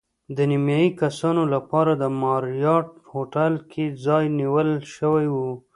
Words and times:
د 0.35 0.37
نیمایي 0.51 0.89
کسانو 1.01 1.43
لپاره 1.53 1.91
د 1.95 2.03
ماریاټ 2.21 2.87
هوټل 3.11 3.53
کې 3.71 3.85
ځای 4.05 4.25
نیول 4.39 4.69
شوی 4.95 5.27
و. 5.33 5.37